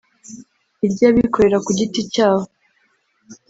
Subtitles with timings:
[0.85, 2.45] iry’abikorera ku giti cyabo